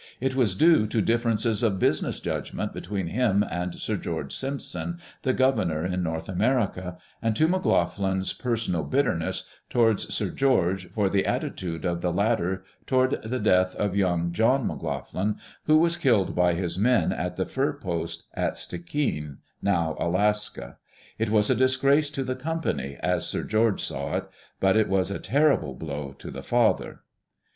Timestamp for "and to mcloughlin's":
7.21-8.33